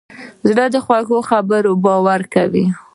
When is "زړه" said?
0.49-0.65